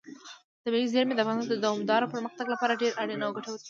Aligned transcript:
طبیعي 0.63 0.87
زیرمې 0.93 1.13
د 1.15 1.19
افغانستان 1.23 1.57
د 1.59 1.63
دوامداره 1.65 2.11
پرمختګ 2.13 2.45
لپاره 2.53 2.79
ډېر 2.81 2.91
اړین 3.01 3.21
او 3.25 3.31
ګټور 3.35 3.53
دي. 3.55 3.59